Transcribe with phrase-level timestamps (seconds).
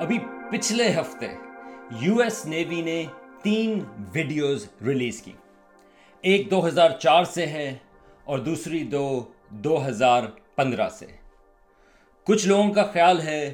[0.00, 0.18] ابھی
[0.50, 1.26] پچھلے ہفتے
[2.00, 3.02] یو ایس نیوی نے
[3.42, 3.80] تین
[4.12, 5.32] ویڈیوز ریلیز کی
[6.24, 7.68] ایک دو ہزار چار سے ہے
[8.24, 9.04] اور دوسری دو
[9.64, 10.24] دو ہزار
[10.56, 11.06] پندرہ سے
[12.26, 13.52] کچھ لوگوں کا خیال ہے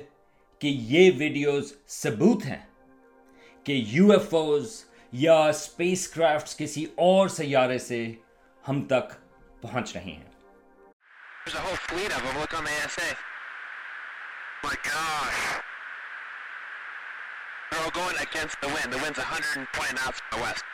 [0.63, 2.63] کہ یہ ویڈیوز ثبوت ہیں
[3.67, 4.81] کہ یو ایف اوز
[5.13, 8.05] یا اسپیس کرافٹس کسی اور سیارے سے
[8.65, 9.13] ہم تک
[9.63, 10.35] پہنچ رہی ہیں
[11.45, 12.39] There's a whole fleet of them.
[12.39, 13.15] Look on the ASA.
[14.65, 15.76] My gosh.
[17.97, 18.93] Going against the wind.
[18.93, 20.65] The wind's 120 knots from the west.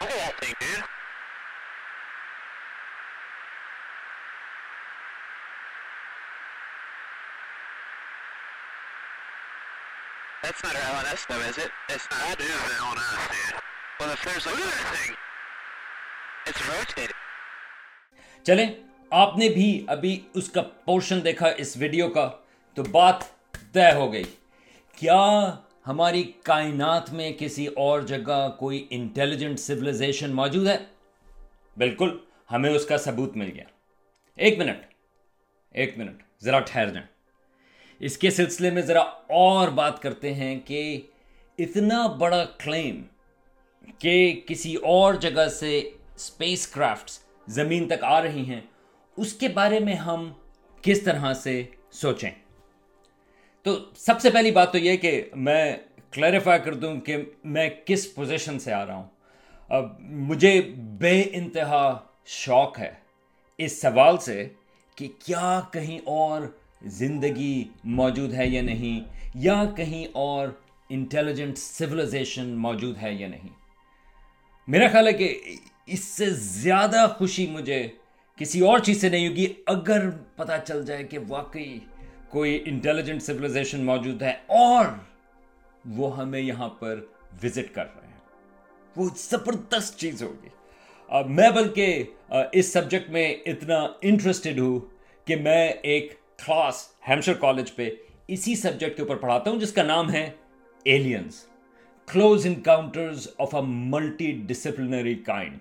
[0.00, 0.84] Look at that thing, dude.
[10.42, 11.70] That's not our LNS though, is it?
[11.88, 12.36] It's not.
[12.36, 13.60] That is the LNS, dude.
[14.00, 14.56] Well, if there's like...
[14.56, 15.16] Look at that thing.
[16.46, 17.16] It's rotating.
[18.44, 18.66] چلیں
[19.22, 22.28] آپ نے بھی ابھی اس کا portion دیکھا اس video کا
[22.76, 23.24] تو بات
[23.72, 24.24] طے ہو گئی
[24.98, 25.18] کیا
[25.86, 30.78] ہماری کائنات میں کسی اور جگہ کوئی انٹیلیجنٹ سویلائزیشن موجود ہے؟
[31.76, 32.18] بالکل،
[32.52, 33.64] ہمیں اس کا ثبوت مل گیا۔
[34.36, 34.78] ایک منٹ
[35.70, 37.06] ایک منٹ، ذرا ٹھہر جائیں۔
[37.98, 41.00] اس کے سلسلے میں ذرا اور بات کرتے ہیں کہ
[41.58, 43.02] اتنا بڑا کلیم
[43.98, 45.78] کہ کسی اور جگہ سے
[46.16, 48.60] اسپیس کرافٹس زمین تک آ رہی ہیں،
[49.16, 50.32] اس کے بارے میں ہم
[50.82, 52.30] کس طرح سے سوچیں؟
[53.64, 55.76] تو سب سے پہلی بات تو یہ کہ میں
[56.12, 59.08] کلیریفائی کر دوں کہ میں کس پوزیشن سے آ رہا ہوں۔
[59.70, 60.60] اب مجھے
[61.00, 62.90] بے انتہا شوق ہے
[63.58, 64.48] اس سوال سے
[64.96, 66.42] کہ کیا کہیں اور
[66.82, 69.00] زندگی موجود ہے یا نہیں،
[69.34, 70.48] یا کہیں اور
[70.90, 73.54] انٹیلیجنٹ سویلائزیشن موجود ہے یا نہیں۔
[74.68, 77.86] میرا خیال ہے کہ اس سے زیادہ خوشی مجھے
[78.38, 81.78] کسی اور چیز سے نہیں ہوگی، اگر پتہ چل جائے کہ واقعی
[82.30, 84.84] کوئی انٹیلیجنٹ سویلائزیشن موجود ہے اور
[85.88, 87.00] وہ ہمیں یہاں پر
[87.42, 88.16] وزٹ کر رہے ہیں۔
[88.96, 90.48] وہ زبردست چیز ہوگی۔
[91.26, 92.04] میں بلکہ
[92.52, 94.80] اس سبجیکٹ میں اتنا انٹرسٹڈ ہوں
[95.26, 96.14] کہ میں ایک
[96.46, 97.90] کلاس ہیمشر کالج پہ
[98.28, 100.30] اسی سبجیکٹ کے اوپر پڑھاتا ہوں جس کا نام ہے
[100.84, 101.46] aliens
[102.12, 103.60] close encounters of a
[104.32, 105.58] multidisciplinary kind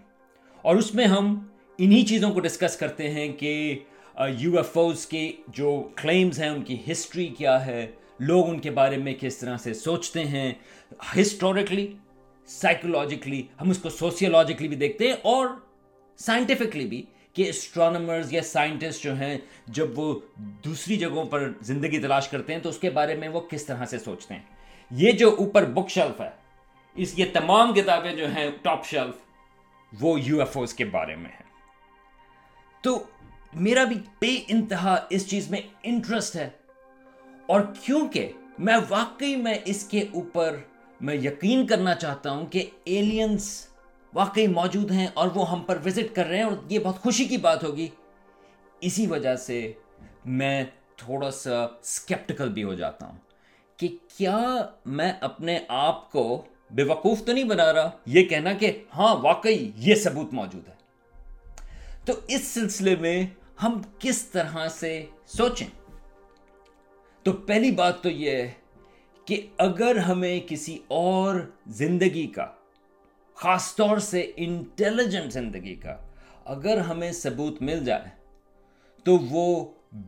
[0.61, 3.79] اور اس میں ہم انہی چیزوں کو ڈسکس کرتے ہیں کہ
[4.28, 7.88] یو ایف اوز کے جو کلیمز ہیں، ان کی ہسٹری کیا ہے؟
[8.19, 10.53] لوگ ان کے بارے میں کس طرح سے سوچتے ہیں؟
[11.22, 11.88] ہسٹوریکلی،
[12.47, 15.47] سائیکولوجیکلی، ہم اس کو سوسیولوجیکلی بھی دیکھتے ہیں اور
[16.18, 17.03] سائنٹیفکلی بھی
[17.34, 19.38] کہ اسٹرانومرز یا سائنٹسٹ جو ہیں،
[19.68, 20.19] جب وہ
[20.66, 23.86] دوسری جگہوں پر زندگی تلاش کرتے ہیں تو اس کے بارے میں وہ کس طرح
[23.86, 24.41] سے سوچتے ہیں؟
[24.91, 26.30] یہ جو اوپر بک شیلف ہے،
[26.96, 31.30] اس یہ تمام کتابیں جو ہیں ٹاپ شیلف وہ یو ایف اوز کے بارے میں
[31.30, 31.47] ہیں۔
[32.81, 33.03] تو
[33.53, 36.49] میرا بھی بے انتہا اس چیز میں انٹرسٹ ہے۔
[37.45, 40.57] اور کیونکہ میں واقعی میں اس کے اوپر
[41.01, 43.67] میں یقین کرنا چاہتا ہوں کہ ایلینز
[44.13, 47.25] واقعی موجود ہیں اور وہ ہم پر وزٹ کر رہے ہیں اور یہ بہت خوشی
[47.25, 47.88] کی بات ہوگی۔
[48.81, 49.73] اسی وجہ سے
[50.25, 50.65] میں
[50.95, 53.17] تھوڑا سا اسکیپٹیکل بھی ہو جاتا ہوں
[53.77, 58.83] کہ کیا میں اپنے آپ کو بے وقوف تو نہیں بنا رہا؟ یہ کہنا کہ
[58.95, 60.79] ہاں واقعی یہ ثبوت موجود ہے۔
[62.05, 63.27] تو اس سلسلے میں
[63.63, 65.67] ہم کس طرح سے سوچیں؟
[67.23, 68.51] تو پہلی بات تو یہ ہے
[69.25, 71.35] کہ اگر ہمیں کسی اور
[71.67, 72.51] زندگی کا،
[73.35, 75.97] خاص طور سے انٹیلیجنٹ زندگی کا،
[76.45, 78.09] اگر ہمیں ثبوت مل جائے،
[79.03, 79.65] تو وہ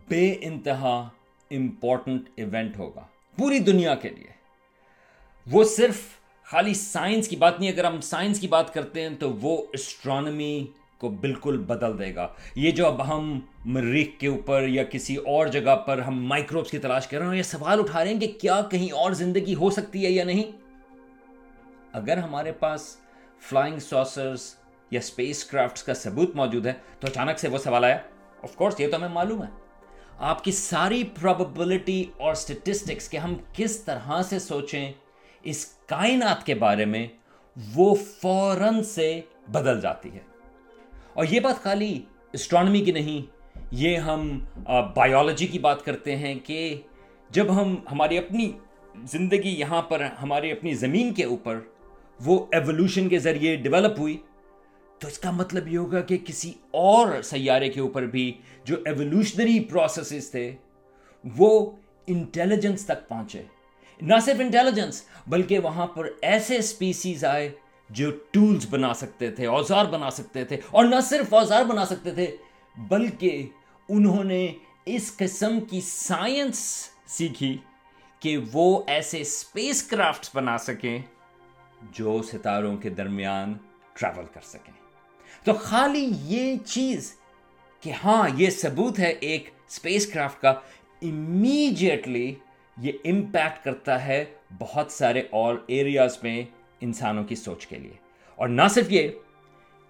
[0.07, 1.09] بے انتہا
[1.51, 3.05] امپورٹنٹ ایونٹ ہوگا
[3.37, 4.31] پوری دنیا کے لیے۔
[5.51, 6.01] وہ صرف
[6.43, 10.67] خالی سائنس کی بات نہیں، اگر ہم سائنس کی بات کرتے ہیں تو وہ اسٹرانمی
[11.01, 15.47] کو بالکل بدل دے گا۔ یہ جو اب ہم مریخ کے اوپر یا کسی اور
[15.47, 18.27] جگہ پر ہم مائکروبس کی تلاش کر رہے ہیں یہ سوال اٹھا رہے ہیں کہ
[18.41, 20.43] کیا کہیں اور زندگی ہو سکتی ہے یا نہیں؟
[21.93, 22.97] اگر ہمارے پاس
[23.39, 24.55] فلائنگ ساسرز
[24.91, 27.97] یا اسپیس کرافٹس کا ثبوت موجود ہے تو اچانک سے وہ سوال آیا۔
[28.43, 29.49] آف کورس یہ تو ہمیں معلوم ہے۔
[30.17, 34.91] آپ کی ساری پراببلٹی اور اسٹیٹسٹکس کہ ہم کس طرح سے سوچیں
[35.43, 37.07] اس کائنات کے بارے میں
[37.75, 40.30] وہ فوراً سے بدل جاتی ہے۔
[41.13, 41.99] اور یہ بات خالی
[42.33, 43.21] اسٹرانمی کی نہیں،
[43.71, 44.39] یہ ہم
[44.95, 46.75] بایولوجی کی بات کرتے ہیں کہ
[47.29, 48.51] جب ہم ہماری اپنی
[49.11, 51.59] زندگی یہاں پر، ہماری اپنی زمین کے اوپر
[52.19, 54.17] وہ ایولیوشن کے ذریعے ڈیولپ ہوئی،
[55.01, 58.31] تو اس کا مطلب یہ ہوگا کہ کسی اور سیارے کے اوپر بھی
[58.65, 60.51] جو ایولیوشنری پروسیسز تھے،
[61.23, 61.49] وہ
[62.07, 63.41] انٹیلیجنس تک پہنچے۔
[63.99, 67.49] نہ صرف انٹیلیجنس بلکہ وہاں پر ایسے اسپیسیز آئے
[67.91, 72.11] جو ٹولز بنا سکتے تھے، اوزار بنا سکتے تھے، اور نہ صرف اوزار بنا سکتے
[72.11, 72.27] تھے،
[72.75, 73.47] بلکہ
[73.89, 74.47] انہوں نے
[74.85, 76.59] اس قسم کی سائنس
[77.07, 77.57] سیکھی
[78.19, 80.99] کہ وہ ایسے اسپیس کرافٹ بنا سکیں
[81.91, 83.53] جو ستاروں کے درمیان
[83.93, 84.73] ٹریول کر سکیں۔
[85.45, 87.13] تو خالی یہ چیز
[87.83, 90.53] کہ ہاں یہ ثبوت ہے ایک اسپیس کرافٹ کا
[91.01, 92.33] امیجیٹلی
[92.77, 94.23] یہ امپیکٹ کرتا ہے
[94.59, 96.43] بہت سارے اور ایریاز میں
[96.81, 97.93] انسانوں کی سوچ کے لیے۔
[98.35, 99.07] اور نہ صرف یہ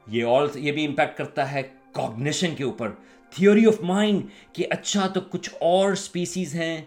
[0.08, 1.62] یہ اور یہ بھی امپیکٹ کرتا ہے
[1.94, 2.92] کوگنیشن کے اوپر۔
[3.30, 6.82] تھیوری آف مائنڈ کہ اچھا تو کچھ اور اسپیسیز ہیں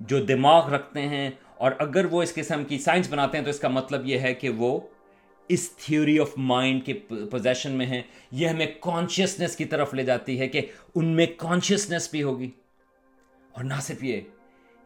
[0.00, 3.58] جو دماغ رکھتے ہیں، اور اگر وہ اس قسم کی سائنس بناتے ہیں تو اس
[3.58, 4.80] کا مطلب یہ ہے کہ وہ
[5.48, 6.92] اس تھیوری آف مائنڈ کے
[7.30, 10.60] پوزیشن میں ہیں۔ یہ ہمیں کانشیسنیس کی طرف لے جاتی ہے کہ
[10.94, 12.50] ان میں کانشیسنیس بھی ہوگی۔
[13.52, 14.20] اور نہ صرف یہ،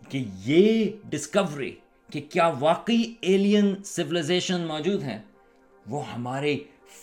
[0.09, 1.75] کہ یہ ڈسکوری
[2.13, 5.19] کہ کیا واقعی ایلین سولیزیشن موجود ہیں؟
[5.87, 6.57] وہ ہمارے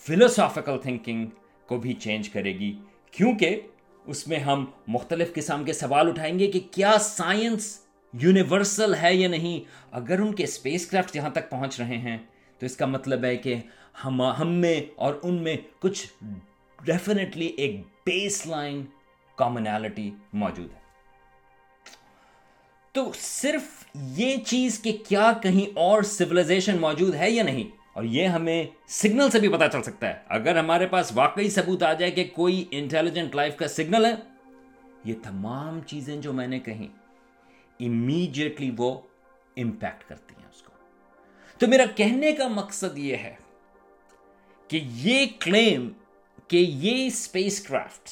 [0.03, 1.25] فلوسافیکل تھنکنگ
[1.67, 2.71] کو بھی چینج کرے گی،
[3.11, 3.59] کیونکہ
[4.05, 7.79] اس میں ہم مختلف قسم کے سوال اٹھائیں گے کہ کیا سائنس
[8.13, 9.59] یونیورسل ہے یا نہیں؟
[9.91, 12.17] اگر ان کے اسپیس کرافٹ یہاں تک پہنچ رہے ہیں،
[12.59, 13.55] تو اس کا مطلب ہے کہ
[14.05, 16.05] ہم ہم میں اور ان میں کچھ
[16.79, 18.83] ڈیفینیٹلی ایک بیس لائن
[19.37, 20.86] کامنالٹی موجود ہے۔
[22.97, 27.63] تو صرف یہ چیز کہ کیا کہیں اور سولیزیشن موجود ہے یا نہیں؟
[27.93, 31.83] اور یہ ہمیں سگنل سے بھی پتا چل سکتا ہے۔ اگر ہمارے پاس واقعی ثبوت
[31.83, 34.15] آ جائے کہ کوئی انٹیلیجنٹ لائف کا سگنل ہے،
[35.05, 36.87] یہ تمام چیزیں جو میں نے کہیں
[37.79, 39.01] امیجیٹلی وہ
[39.57, 40.71] امپیکٹ کرتی ہیں اس کو۔
[41.57, 43.35] تو میرا کہنے کا مقصد یہ ہے
[44.67, 45.89] کہ یہ کلیم
[46.47, 48.09] کہ یہ اسپیس کرافٹ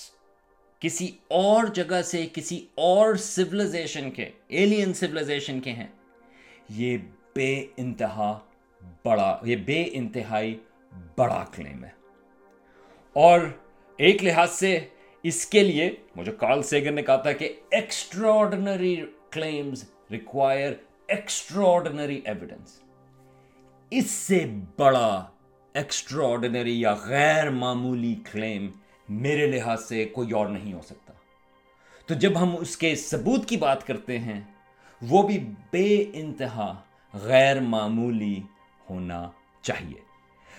[0.86, 5.88] کسی اور جگہ سے، کسی اور سولاشن کے ایلین سولاشن کے ہیں۔
[6.70, 6.98] یہ
[7.36, 8.40] بے انتہا
[9.06, 10.60] بڑا، یہ بے انتہائی
[11.18, 11.90] بڑا کلیم ہے۔
[13.14, 13.40] اور
[13.98, 14.80] ایک لحاظ سے
[15.24, 20.74] اس کے لیے مجھے کارل سیگر نے کہا تھا کہ extraordinary claims require
[21.08, 22.81] extraordinary evidence
[23.90, 24.46] اس سے
[24.78, 25.26] بڑا
[25.74, 28.72] ایکسٹراڈنری یا غیر معمولی کلیم
[29.10, 31.13] میرے لحاظ سے کوئی اور نہیں ہو سکتا۔
[32.07, 34.42] تو جب ہم اس کے ثبوت کی بات کرتے ہیں،
[35.02, 36.81] وہ بھی بے انتہا
[37.13, 38.42] غیر معمولی
[38.90, 39.31] ہونا
[39.62, 40.02] چاہیے۔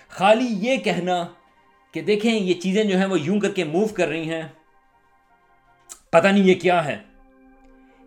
[0.08, 1.26] خالی یہ کہنا
[1.92, 4.42] کہ دیکھیں یہ چیزیں جو ہیں وہ یوں کر کے موو کر رہی ہیں،
[6.10, 6.98] پتہ نہیں یہ کیا ہے۔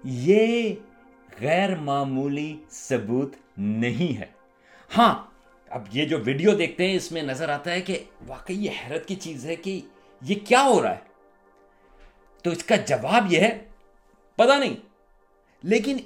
[0.04, 0.74] یہ
[1.42, 4.26] غیر معمولی ثبوت نہیں ہے۔
[4.98, 5.26] ہاں
[5.70, 9.08] اب یہ جو ویڈیو دیکھتے ہیں، اس میں نظر آتا ہے کہ واقعی یہ حیرت
[9.08, 9.82] کی چیز ہے کہ
[10.22, 11.10] یہ کیا ہو رہا ہے؟
[12.44, 13.60] تو اس کا جواب یہ ہے
[14.36, 14.76] پتا نہیں۔
[15.64, 15.98] لیکن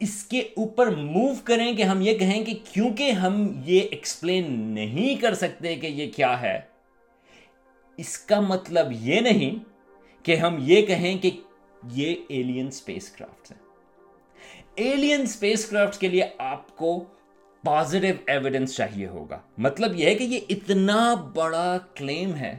[0.00, 5.20] اس کے اوپر موو کریں کہ ہم یہ کہیں کہ کیونکہ ہم یہ ایکسپلین نہیں
[5.20, 6.60] کر سکتے کہ یہ کیا ہے،
[7.96, 9.64] اس کا مطلب یہ نہیں
[10.24, 11.30] کہ ہم یہ کہیں کہ
[11.92, 13.56] یہ ایلین اسپیس کرافٹ ہے۔
[14.74, 17.04] ایلین اسپیس کرافٹ کے لیے آپ کو
[17.64, 22.58] پازیٹیو ایویڈنس چاہیے ہوگا۔ مطلب یہ ہے کہ یہ اتنا بڑا کلیم ہے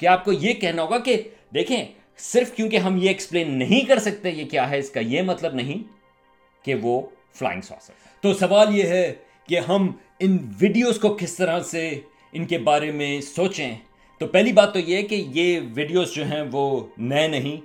[0.00, 1.16] کہ آپ کو یہ کہنا ہوگا کہ
[1.54, 1.84] دیکھیں،
[2.22, 5.54] صرف کیونکہ ہم یہ ایکسپلین نہیں کر سکتے، یہ کیا ہے؟ اس کا یہ مطلب
[5.54, 5.82] نہیں
[6.64, 7.00] کہ وہ
[7.38, 7.92] فلائنگ ساسر
[8.24, 9.12] تو سوال یہ ہے
[9.48, 11.88] کہ ہم ان ویڈیوز کو کس طرح سے
[12.32, 13.74] ان کے بارے میں سوچیں؟
[14.20, 16.64] تو پہلی بات تو یہ کہ یہ ویڈیوز جو ہیں وہ
[16.98, 17.60] نئے نہیں۔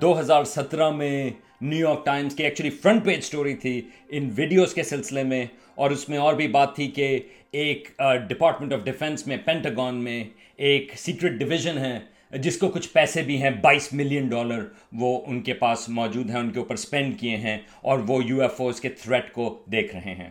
[0.00, 1.30] دو ہزار سترہ میں
[1.62, 5.90] نیو یارک ٹائمز کی ایکچولی فرنٹ پیج سٹوری تھی ان ویڈیوز کے سلسلے میں، اور
[5.90, 7.18] اس میں اور بھی بات تھی کہ
[7.52, 7.88] ایک
[8.28, 10.22] ڈپارٹمنٹ آف ڈیفنس میں پینٹاگون میں
[10.60, 11.98] ایک سیکرٹ ڈویژن ہے،
[12.38, 16.38] جس کو کچھ پیسے بھی ہیں، بائیس ملین ڈالر وہ ان کے پاس موجود ہیں،
[16.38, 19.94] ان کے اوپر سپینڈ کیے ہیں اور وہ یو ایف اوز کے تھریٹ کو دیکھ
[19.96, 20.28] رہے ہیں۔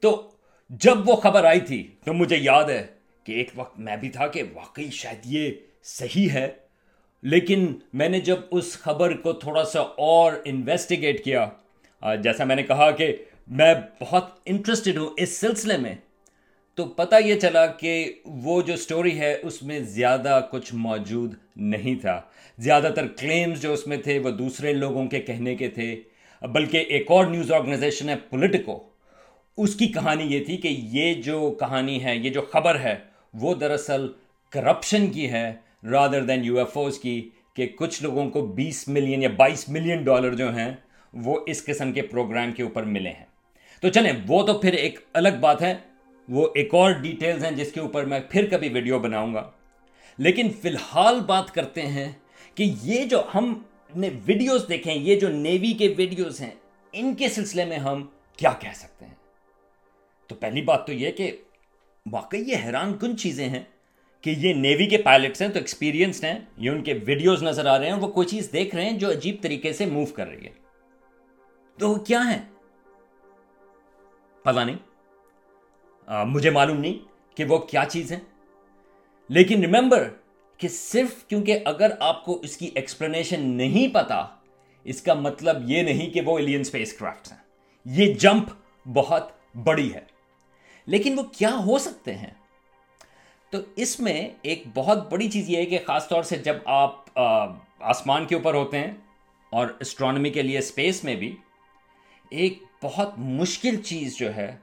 [0.00, 0.10] تو
[0.80, 2.84] جب وہ خبر آئی تھی، تو مجھے یاد ہے
[3.26, 5.50] کہ ایک وقت میں بھی تھا کہ واقعی شاید یہ
[5.84, 6.48] صحیح ہے،
[7.22, 11.46] لیکن میں نے جب اس خبر کو تھوڑا سا اور انویسٹیگیٹ کیا
[12.22, 13.14] جیسا میں نے کہا کہ
[13.48, 15.94] میں بہت انٹرسٹڈ ہوں اس سلسلے میں۔
[16.74, 22.00] تو پتہ یہ چلا کہ وہ جو سٹوری ہے اس میں زیادہ کچھ موجود نہیں
[22.00, 22.20] تھا۔
[22.58, 26.00] زیادہ تر کلیمز جو اس میں تھے وہ دوسرے لوگوں کے کہنے کے تھے۔
[26.42, 28.82] بلکہ ایک اور نیوز آرگنائزیشن ہے پولیٹیکو
[29.56, 32.94] اس کی کہانی یہ تھی کہ یہ جو کہانی ہے، یہ جو خبر ہے،
[33.34, 34.08] وہ دراصل
[34.50, 35.52] کرپشن کی ہے
[35.90, 40.02] rather than U F Os کی، کہ کچھ لوگوں کو بیس ملین یا بائیس ملین
[40.02, 40.72] ڈالر جو ہیں،
[41.12, 43.26] وہ اس قسم کے پروگرام کے اوپر ملے ہیں۔
[43.80, 45.74] تو چلیں، وہ تو پھر ایک الگ بات ہے۔
[46.28, 49.50] وہ ایک اور ڈیٹیلز ہیں جس کے اوپر میں پھر کبھی ویڈیو بناؤں گا۔
[50.18, 52.12] لیکن فی الحال بات کرتے ہیں
[52.54, 53.62] کہ یہ جو ہم
[53.96, 56.50] نے ویڈیوز دیکھیں یہ جو نیوی کے ویڈیوز ہیں،
[56.92, 59.14] ان کے سلسلے میں ہم کیا کہہ سکتے ہیں؟
[60.26, 61.36] تو پہلی بات تو یہ کہ
[62.12, 63.62] واقعی یہ حیران کن چیزیں ہیں
[64.20, 67.78] کہ یہ نیوی کے پائلٹس ہیں، تو ایکسپیرینسڈ ہیں، یہ ان کے ویڈیوز نظر آ
[67.78, 70.44] رہے ہیں، وہ کوئی چیز دیکھ رہے ہیں جو عجیب طریقے سے موو کر رہی
[70.44, 70.50] ہے۔
[71.78, 72.42] تو وہ کیا ہیں؟
[74.42, 74.93] پتا نہیں۔
[76.06, 76.94] آ, مجھے معلوم نہیں
[77.36, 78.18] کہ وہ کیا چیز ہے
[79.28, 80.08] لیکن ریمبر
[80.58, 84.26] کہ صرف کیونکہ اگر آپ کو اس کی ایکسپلینیشن نہیں پتا
[84.84, 87.38] اس کا مطلب یہ نہیں کہ وہ ایلین اسپیس کرافٹ ہیں۔
[87.84, 88.44] یہ جمپ
[88.86, 89.30] بہت
[89.64, 90.00] بڑی ہے۔
[90.86, 92.30] لیکن وہ کیا ہو سکتے ہیں؟
[93.50, 97.18] تو اس میں ایک بہت بڑی چیز یہ ہے کہ خاص طور سے جب آپ
[97.80, 98.92] آسمان کے اوپر ہوتے ہیں
[99.50, 101.36] اور اسٹرانومی کے لیے اسپیس میں بھی
[102.30, 104.56] ایک بہت مشکل چیز جو ہے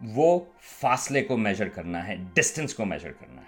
[0.00, 3.46] وہ فاصلے کو میجر کرنا ہے ڈسٹنس کو میجر کرنا ہے۔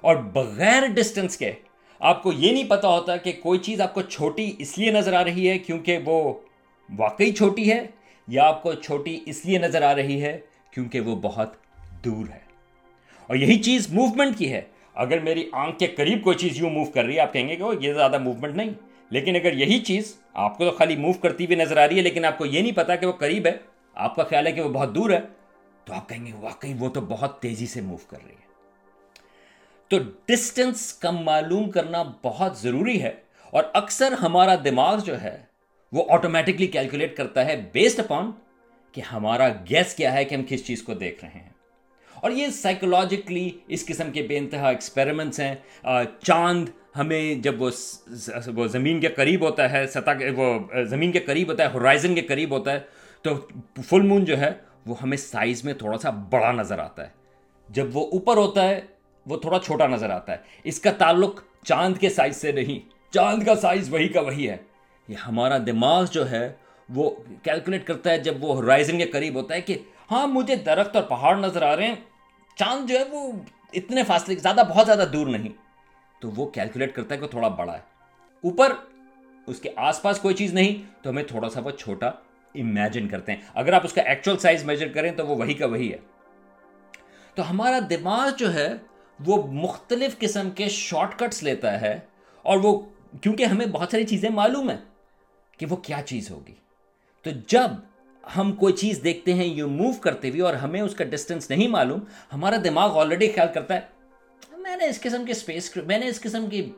[0.00, 1.52] اور بغیر ڈسٹنس کے
[2.00, 5.12] آپ کو یہ نہیں پتا ہوتا کہ کوئی چیز آپ کو چھوٹی اس لیے نظر
[5.12, 6.34] آ رہی ہے کیونکہ وہ
[6.98, 7.86] واقعی چھوٹی ہے،
[8.28, 11.54] یا آپ کو چھوٹی اس لیے نظر آ رہی ہے کیونکہ وہ بہت
[12.04, 12.38] دور ہے۔
[13.26, 14.60] اور یہی چیز موومنٹ کی ہے۔
[14.94, 17.56] اگر میری آنکھ کے قریب کوئی چیز یوں موو کر رہی ہے، آپ کہیں گے
[17.56, 18.70] کہ وہ یہ زیادہ موومنٹ نہیں۔
[19.10, 22.02] لیکن اگر یہی چیز آپ کو تو خالی موو کرتی ہوئی نظر آ رہی ہے،
[22.02, 23.52] لیکن آپ کو یہ نہیں پتا کہ وہ قریب ہے۔
[23.94, 25.41] آپ کا خیال ہے کہ وہ بہت دور ہے۔
[25.84, 28.42] تو آپ کہیں گے واقعی وہ تو بہت تیزی سے موو کر رہی ہے۔
[29.88, 33.12] تو ڈسٹنس کا معلوم کرنا بہت ضروری ہے
[33.50, 35.42] اور اکثر ہمارا دماغ جو ہے
[35.92, 38.30] وہ آٹومیٹکلی کیلکولیٹ کرتا ہے بیسڈ اپان
[38.92, 41.50] کہ ہمارا گیس کیا ہے کہ ہم کس چیز کو دیکھ رہے ہیں۔
[42.14, 45.54] اور یہ سائیکولوجیکلی اس قسم کے بے انتہا ایکسپیریمنٹس ہیں۔
[46.20, 47.70] چاند ہمیں جب وہ
[48.54, 52.20] وہ زمین کے قریب ہوتا ہے، سطح وہ زمین کے قریب ہوتا ہے ہورائزن کے
[52.20, 52.80] قریب ہوتا ہے،
[53.22, 53.46] تو
[53.84, 54.50] فل مون جو ہے
[54.86, 57.10] وہ ہمیں سائز میں تھوڑا سا بڑا نظر آتا ہے۔
[57.68, 58.80] جب وہ اوپر ہوتا ہے،
[59.26, 63.42] وہ تھوڑا چھوٹا نظر آتا ہے۔ اس کا تعلق چاند کے سائز سے نہیں، چاند
[63.42, 64.56] کا سائز وہی کا وہی ہے۔
[65.08, 66.52] یہ ہمارا دماغ جو ہے،
[66.88, 67.10] وہ
[67.42, 69.78] کیلکولیٹ کرتا ہے جب وہ ہورائزن کے قریب ہوتا ہے کہ
[70.10, 71.94] ہاں مجھے درخت اور پہاڑ نظر آ رہے ہیں۔
[72.56, 73.32] چاند جو ہے، وہ
[73.72, 75.48] اتنے فاصلے، زیادہ بہت زیادہ دور نہیں۔
[76.20, 77.80] تو وہ کیلکولیٹ کرتا ہے کہ تھوڑا بڑا ہے۔
[78.44, 78.72] اوپر،
[79.46, 82.10] اس کے آس پاس کوئی چیز نہیں، تو ہمیں تھوڑا سا وہ چھوٹا
[82.54, 85.66] امیجن کرتے ہیں۔ اگر آپ اس کا ایکچوئل سائز میجر کریں تو وہ وہی کا
[85.66, 85.98] وہی ہے۔
[87.34, 88.68] تو ہمارا دماغ جو ہے،
[89.20, 91.98] وہ مختلف قسم کے شارٹ کٹس لیتا ہے
[92.44, 92.80] اور وہ،
[93.20, 94.80] کیونکہ ہمیں بہت ساری چیزیں معلوم ہیں
[95.58, 96.54] کہ وہ کیا چیز ہوگی۔
[97.24, 97.70] تو جب
[98.36, 101.68] ہم کوئی چیز دیکھتے ہیں یو موو کرتے ہوئے اور ہمیں اس کا ڈسٹینس نہیں
[101.68, 102.00] معلوم،
[102.32, 103.80] ہمارا دماغ آلریڈی خیال کرتا ہے،
[104.58, 106.70] میں نے اس قسم کے اسپیس میں نے اس قسم کی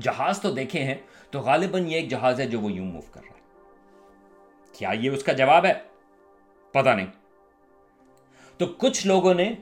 [0.00, 0.94] جہاز تو دیکھے ہیں،
[1.30, 3.35] تو غالباً یہ ایک جہاز ہے جو وہ یوں موو کر رہا ہے۔
[4.78, 5.72] کیا یہ اس کا جواب ہے؟
[6.72, 7.06] پتا نہیں۔
[8.58, 9.54] تو کچھ لوگوں نے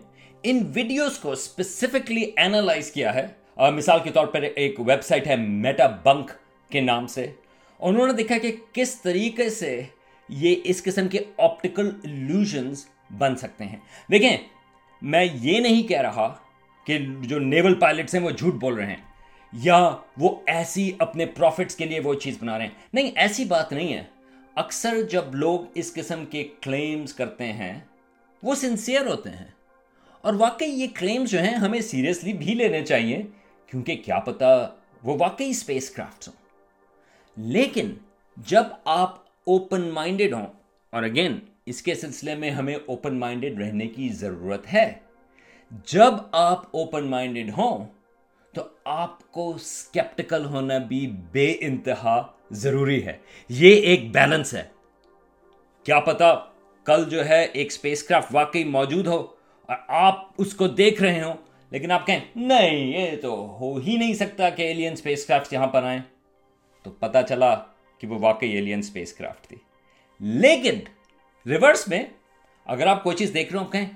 [0.42, 3.26] ان ویڈیوز کو اسپیسیفکلی اینالائز کیا ہے۔
[3.70, 6.30] مثال کے طور پر ایک ویب سائٹ ہے میٹا بنک
[6.70, 7.32] کے نام سے۔
[7.80, 9.82] انہوں نے دیکھا کہ کس طریقے سے
[10.28, 12.86] یہ اس قسم کے آپٹیکل الوژنز
[13.18, 13.76] بن سکتے ہیں۔
[14.10, 14.36] دیکھیں،
[15.02, 16.36] میں یہ نہیں کہہ رہا
[16.86, 18.96] کہ جو نیول پائلٹس ہیں وہ جھوٹ بول رہے ہیں۔
[19.52, 23.72] یا وہ ایسی اپنے پروفٹس کے لیے وہ چیز بنا رہے ہیں۔ نہیں، ایسی بات
[23.72, 24.04] نہیں ہے۔
[24.54, 27.80] اکثر جب لوگ اس قسم کے کلیمز کرتے ہیں،
[28.42, 29.50] وہ سنسیئر ہوتے ہیں۔
[30.20, 33.22] اور واقعی یہ کلیمز جو ہیں، ہمیں سیریسلی بھی لینے چاہیے،
[33.66, 34.68] کیونکہ کیا پتا
[35.02, 36.34] وہ واقعی اسپیس کرافٹس ہوں۔
[37.36, 37.94] لیکن
[38.36, 40.46] جب آپ اوپن مائنڈیڈ ہوں،
[40.90, 44.92] اور اگین اس کے سلسلے میں ہمیں اوپن مائنڈیڈ رہنے کی ضرورت ہے۔
[45.86, 47.86] جب آپ اوپن مائنڈیڈ ہوں
[48.54, 53.18] تو آپ کو اسکیپٹیکل ہونا بھی بے انتہا ضروری ہے۔
[53.48, 54.64] یہ ایک بیلنس ہے۔
[55.84, 56.34] کیا پتا
[56.84, 59.26] کل جو ہے ایک اسپیس کرافٹ واقعی موجود ہو
[59.66, 61.34] اور آپ اس کو دیکھ رہے ہوں،
[61.70, 65.66] لیکن آپ کہیں، نہیں، یہ تو ہو ہی نہیں سکتا کہ ایلین اسپیس کرافٹ یہاں
[65.66, 66.00] پر آئیں۔
[66.82, 67.54] تو پتا چلا
[67.98, 69.56] کہ وہ واقعی ایلین اسپیس کرافٹ تھی۔
[70.20, 70.74] لیکن
[71.50, 72.02] ریورس میں
[72.64, 73.88] اگر آپ کوئی چیز دیکھ رہے ہو کہیں،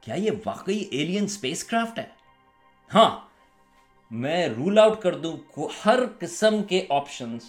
[0.00, 2.06] کیا یہ واقعی ایلین اسپیس کرافٹ ہے؟
[2.94, 3.31] ہاں
[4.12, 5.36] میں رول آؤٹ کر دوں
[5.86, 7.42] ہر قسم کے آپشنس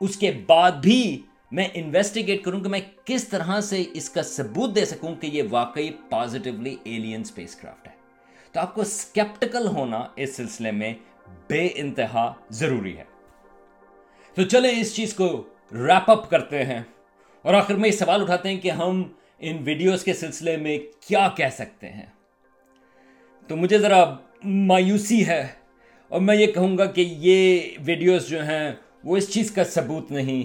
[0.00, 4.74] اس کے بعد بھی میں انویسٹیگیٹ کروں کہ میں کس طرح سے اس کا ثبوت
[4.74, 7.92] دے سکوں کہ یہ واقعی پازیٹیولی ایلین اسپیس کرافٹ ہے.
[8.52, 10.94] تو آپ کو اسکیپٹیکل ہونا اس سلسلے میں
[11.46, 13.04] بے انتہا ضروری ہے.
[14.34, 16.82] تو چلیں اس چیز کو ریپ اپ کرتے ہیں
[17.42, 19.02] اور آخر میں یہ سوال اٹھاتے ہیں کہ ہم
[19.38, 22.06] ان ویڈیوز کے سلسلے میں کیا کہہ سکتے ہیں؟
[23.48, 24.04] تو مجھے ذرا
[24.44, 25.61] مایوسی ہے
[26.12, 28.72] اور میں یہ کہوں گا کہ یہ ویڈیوز جو ہیں
[29.04, 30.42] وہ اس چیز کا ثبوت نہیں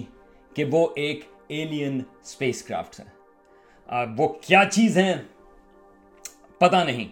[0.56, 5.14] کہ وہ ایک ایلین اسپیس کرافٹ ہیں وہ کیا چیز ہیں؟
[6.58, 7.08] پتہ نہیں۔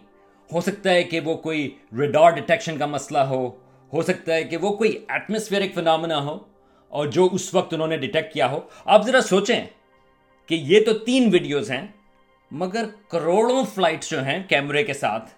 [0.52, 3.46] ہو سکتا ہے کہ وہ کوئی ریڈار ڈیٹیکشن کا مسئلہ ہو
[3.92, 6.38] ہو سکتا ہے کہ وہ کوئی ایٹماسفیئرک فنامنا ہو
[6.88, 9.64] اور جو اس وقت انہوں نے ڈیٹیکٹ کیا ہو۔ آپ ذرا سوچیں
[10.46, 11.86] کہ یہ تو تین ویڈیوز ہیں،
[12.50, 15.30] مگر کروڑوں فلائٹس جو ہیں کیمرے کے ساتھ،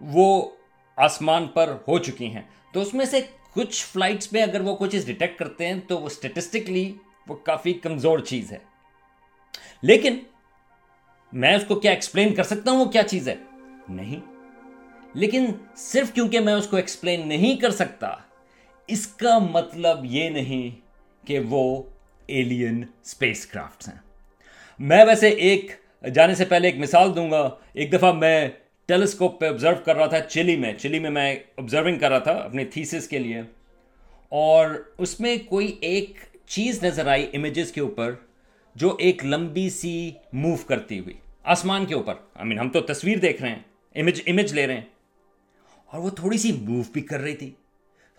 [0.00, 0.50] وہ
[0.96, 3.20] آسمان پر ہو چکی ہیں۔ تو اس میں سے
[3.54, 6.94] کچھ فلائٹس میں اگر وہ کوئی چیز ڈیٹیکٹ کرتے ہیں، تو وہ اسٹیٹسٹکلی
[7.28, 8.58] وہ کافی کمزور چیز ہے۔
[9.82, 10.18] لیکن
[11.32, 13.34] میں اس کو کیا ایکسپلین کر سکتا ہوں؟ وہ کیا چیز ہے؟
[13.88, 14.20] نہیں۔
[15.14, 15.46] لیکن
[15.76, 18.14] صرف کیونکہ میں اس کو ایکسپلین نہیں کر سکتا،
[18.86, 20.80] اس کا مطلب یہ نہیں
[21.26, 21.82] کہ وہ
[22.26, 23.98] ایلین اسپیس کرافٹس ہیں۔
[24.78, 25.72] میں ویسے ایک،
[26.14, 28.48] جانے سے پہلے ایک مثال دوں گا۔ ایک دفعہ میں
[28.86, 32.32] ٹیلیسکوپ پہ آبزرو کر رہا تھا چلی میں۔ چلی میں میں آبزرونگ کر رہا تھا
[32.32, 33.42] اپنے تھیسس کے لیے۔
[34.28, 36.12] اور اس میں کوئی ایک
[36.46, 38.14] چیز نظر آئی امیجز کے اوپر
[38.74, 41.14] جو ایک لمبی سی موو کرتی ہوئی۔
[41.44, 43.58] آسمان کے اوپر۔ آئی مین ہم تو تصویر دیکھ رہے ہیں۔
[43.94, 44.82] امیج امیج لے رہے ہیں۔
[45.86, 47.50] اور وہ تھوڑی سی موو بھی کر رہی تھی۔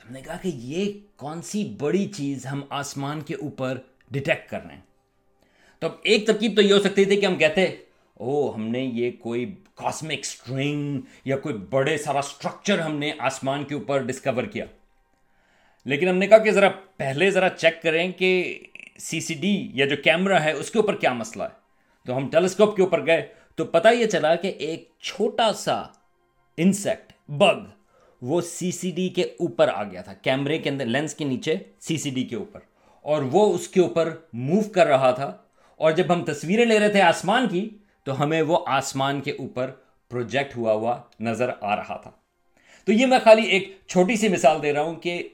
[0.05, 3.77] ہم نے کہا کہ یہ کون سی بڑی چیز ہم آسمان کے اوپر
[4.11, 4.81] ڈیٹیکٹ کر رہے ہیں۔
[5.79, 7.65] تو اب ایک ترکیب تو یہ ہو سکتی تھی کہ ہم کہتے
[8.13, 13.63] او ہم نے یہ کوئی کاسمک اسٹرنگ یا کوئی بڑے سارا اسٹرکچر ہم نے آسمان
[13.63, 14.65] کے اوپر ڈسکور کیا۔
[15.85, 18.59] لیکن ہم نے کہا کہ ذرا پہلے ذرا چیک کریں کہ
[18.97, 21.65] سی سی ڈی یا جو کیمرہ ہے اس کے اوپر کیا مسئلہ ہے۔
[22.05, 25.83] تو ہم ٹیلیسکوپ کے اوپر گئے تو پتہ یہ چلا کہ ایک چھوٹا سا
[26.57, 27.59] انسیکٹ بگ
[28.21, 31.55] وہ سی سی ڈی کے اوپر آ گیا تھا۔ کیمرے کے اندر لینس کے نیچے
[31.79, 32.59] سی سی ڈی کے اوپر۔
[33.01, 35.37] اور وہ اس کے اوپر موو کر رہا تھا۔
[35.75, 37.69] اور جب ہم تصویریں لے رہے تھے آسمان کی
[38.05, 39.71] تو ہمیں وہ آسمان کے اوپر
[40.09, 42.11] پروجیکٹ ہوا ہوا نظر آ رہا تھا۔
[42.85, 45.29] تو یہ میں خالی ایک چھوٹی سی مثال دے رہا ہوں کہ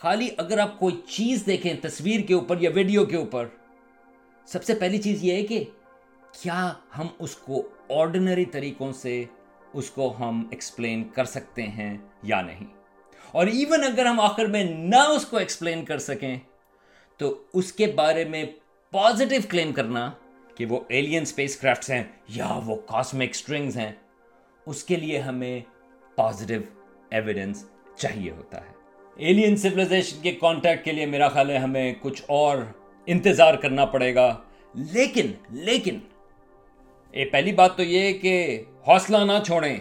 [0.00, 3.46] خالی اگر آپ کوئی چیز دیکھیں تصویر کے اوپر یا ویڈیو کے اوپر،
[4.46, 5.64] سب سے پہلی چیز یہ ہے کہ
[6.42, 9.24] کیا ہم اس کو آرڈنری طریقوں سے
[9.72, 12.66] اس کو ہم ایکسپلین کر سکتے ہیں یا نہیں؟
[13.32, 16.38] اور ایون اگر ہم آخر میں نہ اس کو ایکسپلین کر سکیں،
[17.16, 18.44] تو اس کے بارے میں
[18.90, 20.10] پازیٹیو کلیم کرنا
[20.58, 23.92] کہ وہ ایلین اسپیس کرافٹس ہیں یا وہ کاسمک اسٹرنگز ہیں،
[24.66, 25.60] اس کے لیے ہمیں
[26.16, 26.60] پازیٹیو
[27.10, 28.72] ایویڈنس چاہیے ہوتا ہے۔
[29.16, 32.58] ایلین سولیزیشن کے کانٹیکٹ کے لیے میرا خیال ہے ہمیں کچھ اور
[33.06, 34.38] انتظار کرنا پڑے گا۔
[34.74, 35.98] لیکن لیکن
[37.10, 39.76] اے پہلی بات تو یہ کہ حوصلہ نہ چھوڑیں۔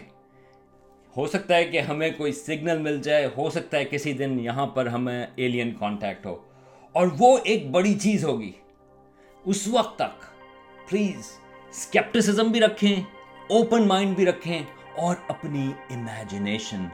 [1.18, 4.68] ہو سکتا ہے کہ ہمیں کوئی سگنل مل جائے، ہو سکتا ہے کسی دن یہاں
[4.68, 6.38] پر ہمیں ایلین کانٹیکٹ ہو۔
[6.92, 8.52] اور وہ ایک بڑی چیز ہوگی۔
[9.46, 10.37] اس وقت تک
[10.90, 11.32] پلیز
[11.70, 12.96] اسکیپٹسزم بھی رکھیں
[13.50, 14.62] اوپن مائنڈ بھی رکھیں
[14.96, 16.86] اور اپنی امیجنیشن